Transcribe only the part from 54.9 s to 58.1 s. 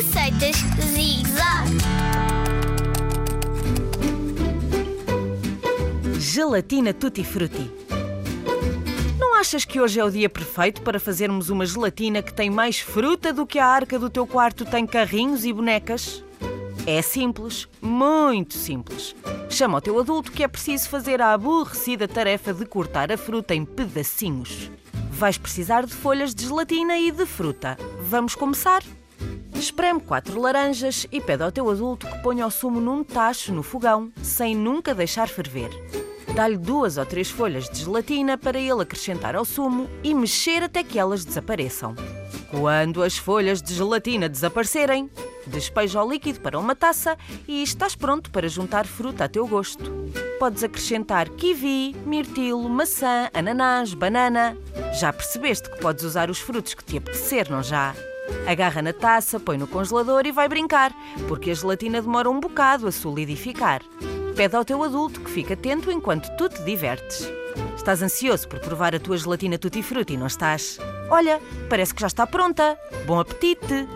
Já percebeste que podes usar os frutos que te apetecer, não já?